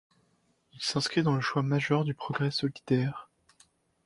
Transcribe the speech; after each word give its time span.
Il 0.73 0.81
s’inscrit 0.81 1.21
dans 1.21 1.35
le 1.35 1.41
choix 1.41 1.61
majeur 1.61 2.05
du 2.05 2.15
progrès 2.15 2.49
solidaire. 2.49 3.29